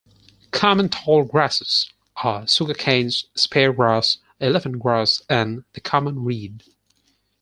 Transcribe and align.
Common 0.49 0.89
tall 0.89 1.25
grasses 1.25 1.87
are 2.23 2.45
sugarcanes, 2.47 3.25
spear 3.35 3.71
grass, 3.71 4.17
elephant 4.39 4.79
grass, 4.79 5.21
and 5.29 5.63
the 5.73 5.79
common 5.79 6.23
reed. 6.23 6.63